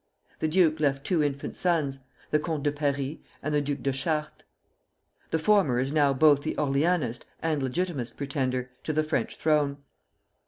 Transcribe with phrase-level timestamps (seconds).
[0.39, 1.99] The duke left two infant sons,
[2.31, 4.45] the Comte de Paris and the Duc de Chartres.
[5.29, 9.77] The former is now both the Orleanist and Legitimist pretender, to the French throne.